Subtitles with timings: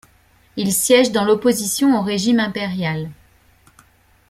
[0.57, 3.11] Il siège dans l'opposition au régime impérial.